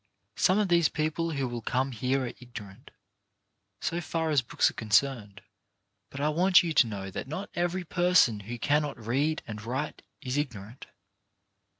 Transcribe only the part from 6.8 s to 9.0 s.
know that not every person who cannot